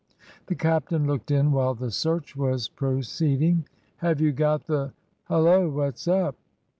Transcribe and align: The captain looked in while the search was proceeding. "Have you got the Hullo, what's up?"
The 0.47 0.55
captain 0.55 1.05
looked 1.05 1.29
in 1.29 1.51
while 1.51 1.75
the 1.75 1.91
search 1.91 2.35
was 2.35 2.67
proceeding. 2.69 3.67
"Have 3.97 4.19
you 4.19 4.31
got 4.31 4.65
the 4.65 4.93
Hullo, 5.27 5.69
what's 5.69 6.07
up?" 6.07 6.35